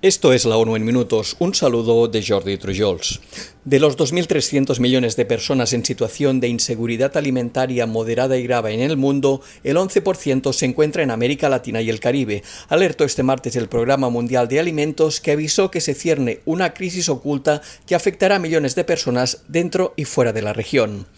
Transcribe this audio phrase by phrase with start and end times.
[0.00, 1.34] Esto es la ONU en minutos.
[1.40, 3.20] Un saludo de Jordi Trujols.
[3.64, 8.80] De los 2.300 millones de personas en situación de inseguridad alimentaria moderada y grave en
[8.80, 12.44] el mundo, el 11% se encuentra en América Latina y el Caribe.
[12.68, 17.08] Alertó este martes el Programa Mundial de Alimentos que avisó que se cierne una crisis
[17.08, 21.08] oculta que afectará a millones de personas dentro y fuera de la región.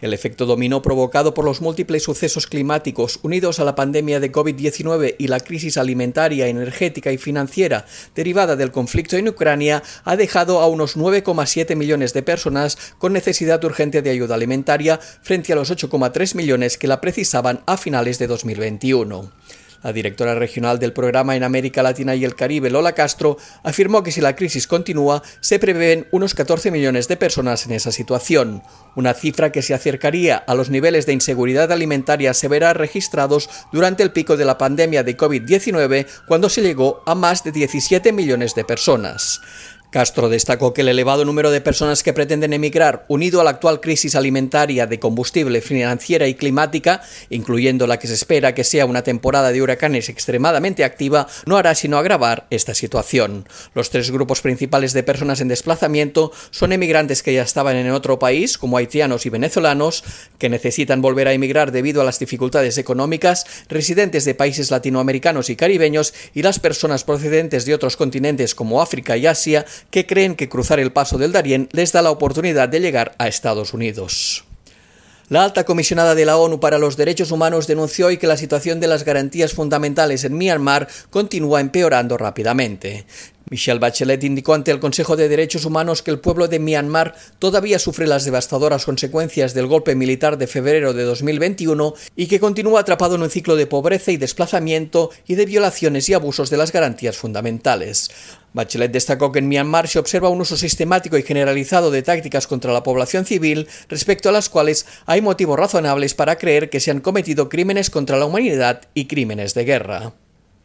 [0.00, 5.16] El efecto dominó provocado por los múltiples sucesos climáticos unidos a la pandemia de COVID-19
[5.18, 10.68] y la crisis alimentaria, energética y financiera derivada del conflicto en Ucrania ha dejado a
[10.68, 16.34] unos 9,7 millones de personas con necesidad urgente de ayuda alimentaria frente a los 8,3
[16.34, 19.32] millones que la precisaban a finales de 2021.
[19.82, 24.10] La directora regional del programa en América Latina y el Caribe, Lola Castro, afirmó que
[24.10, 28.62] si la crisis continúa, se prevén unos 14 millones de personas en esa situación,
[28.96, 34.10] una cifra que se acercaría a los niveles de inseguridad alimentaria severa registrados durante el
[34.10, 38.64] pico de la pandemia de COVID-19, cuando se llegó a más de 17 millones de
[38.64, 39.40] personas.
[39.90, 43.80] Castro destacó que el elevado número de personas que pretenden emigrar, unido a la actual
[43.80, 49.02] crisis alimentaria de combustible, financiera y climática, incluyendo la que se espera que sea una
[49.02, 53.48] temporada de huracanes extremadamente activa, no hará sino agravar esta situación.
[53.74, 58.18] Los tres grupos principales de personas en desplazamiento son emigrantes que ya estaban en otro
[58.18, 60.04] país, como haitianos y venezolanos,
[60.36, 65.56] que necesitan volver a emigrar debido a las dificultades económicas, residentes de países latinoamericanos y
[65.56, 70.48] caribeños y las personas procedentes de otros continentes como África y Asia, que creen que
[70.48, 74.44] cruzar el paso del Darién les da la oportunidad de llegar a Estados Unidos.
[75.28, 78.80] La alta comisionada de la ONU para los Derechos Humanos denunció hoy que la situación
[78.80, 83.04] de las garantías fundamentales en Myanmar continúa empeorando rápidamente.
[83.50, 87.78] Michelle Bachelet indicó ante el Consejo de Derechos Humanos que el pueblo de Myanmar todavía
[87.78, 93.14] sufre las devastadoras consecuencias del golpe militar de febrero de 2021 y que continúa atrapado
[93.14, 97.16] en un ciclo de pobreza y desplazamiento y de violaciones y abusos de las garantías
[97.16, 98.10] fundamentales.
[98.52, 102.72] Bachelet destacó que en Myanmar se observa un uso sistemático y generalizado de tácticas contra
[102.72, 107.00] la población civil, respecto a las cuales hay motivos razonables para creer que se han
[107.00, 110.12] cometido crímenes contra la humanidad y crímenes de guerra.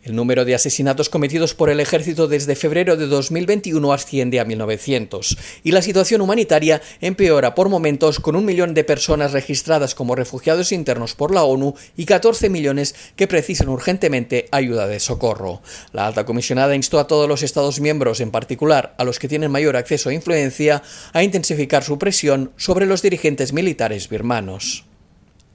[0.04, 5.38] El número de asesinatos cometidos por el ejército desde febrero de 2021 asciende a 1.900
[5.64, 10.74] y la situación humanitaria empeora por momentos con un millón de personas registradas como refugiados
[10.74, 15.62] internos por la ONU y 14 millones que precisan urgentemente ayuda de socorro.
[15.94, 19.52] La alta comisionada instó a todos los Estados miembros, en particular a los que tienen
[19.52, 24.84] mayor acceso a influencia, a intensificar su presión sobre los dirigentes militares birmanos.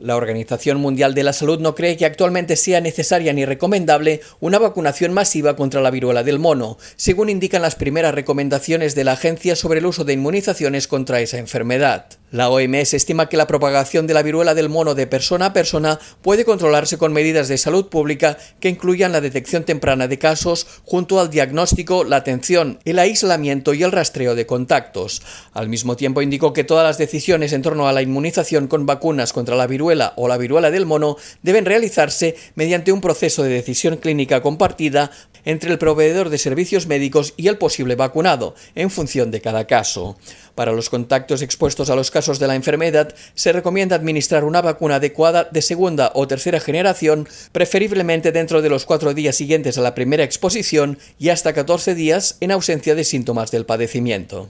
[0.01, 4.61] La Organización Mundial de la Salud no cree que actualmente sea necesaria ni recomendable una
[4.61, 9.57] vacunación masiva contra la viruela del mono, según indican las primeras recomendaciones de la agencia
[9.57, 12.18] sobre el uso de inmunizaciones contra esa enfermedad.
[12.31, 15.99] La OMS estima que la propagación de la viruela del mono de persona a persona
[16.21, 21.21] puede controlarse con medidas de salud pública que incluyan la detección temprana de casos junto
[21.21, 25.23] al diagnóstico, la atención, el aislamiento y el rastreo de contactos.
[25.55, 29.33] Al mismo tiempo indicó que todas las decisiones en torno a la inmunización con vacunas
[29.33, 33.97] contra la viruela o la viruela del mono deben realizarse mediante un proceso de decisión
[33.97, 35.11] clínica compartida
[35.47, 40.19] entre el proveedor de servicios médicos y el posible vacunado, en función de cada caso.
[40.55, 44.97] Para los contactos expuestos a los casos de la enfermedad, se recomienda administrar una vacuna
[44.97, 49.95] adecuada de segunda o tercera generación, preferiblemente dentro de los cuatro días siguientes a la
[49.95, 54.49] primera exposición y hasta 14 días en ausencia de síntomas del padecimiento.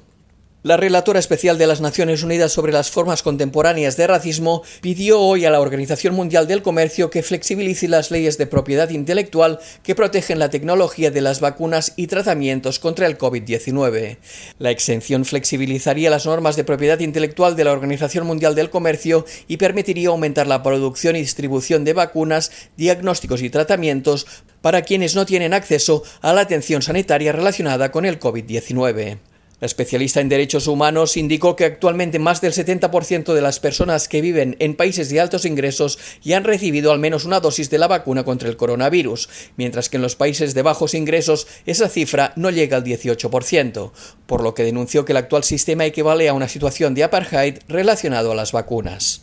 [0.68, 5.46] La relatora especial de las Naciones Unidas sobre las formas contemporáneas de racismo pidió hoy
[5.46, 10.38] a la Organización Mundial del Comercio que flexibilice las leyes de propiedad intelectual que protegen
[10.38, 14.18] la tecnología de las vacunas y tratamientos contra el COVID-19.
[14.58, 19.56] La exención flexibilizaría las normas de propiedad intelectual de la Organización Mundial del Comercio y
[19.56, 24.26] permitiría aumentar la producción y distribución de vacunas, diagnósticos y tratamientos
[24.60, 29.16] para quienes no tienen acceso a la atención sanitaria relacionada con el COVID-19.
[29.60, 34.20] La especialista en derechos humanos indicó que actualmente más del 70% de las personas que
[34.20, 37.88] viven en países de altos ingresos ya han recibido al menos una dosis de la
[37.88, 42.50] vacuna contra el coronavirus, mientras que en los países de bajos ingresos esa cifra no
[42.50, 43.90] llega al 18%,
[44.26, 48.30] por lo que denunció que el actual sistema equivale a una situación de apartheid relacionado
[48.30, 49.22] a las vacunas.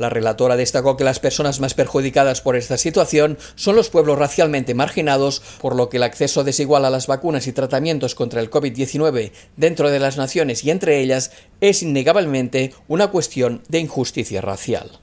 [0.00, 4.72] La relatora destacó que las personas más perjudicadas por esta situación son los pueblos racialmente
[4.72, 9.30] marginados, por lo que el acceso desigual a las vacunas y tratamientos contra el COVID-19
[9.58, 15.00] dentro de las naciones y entre ellas es innegablemente una cuestión de injusticia racial.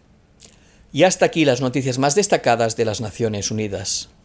[0.91, 4.09] Y hasta aquí las noticias más destacadas de las Naciones Unidas.